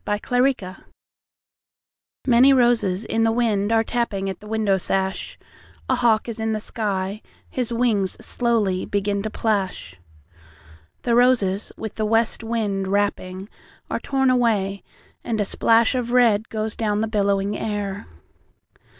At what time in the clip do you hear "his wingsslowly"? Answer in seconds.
7.51-8.89